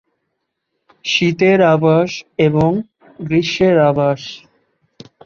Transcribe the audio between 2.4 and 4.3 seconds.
এবং গ্রীষ্মের আবাস।